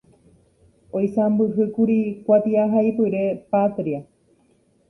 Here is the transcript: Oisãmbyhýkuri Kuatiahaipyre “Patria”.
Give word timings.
Oisãmbyhýkuri 0.99 1.97
Kuatiahaipyre 2.23 3.21
“Patria”. 3.51 4.01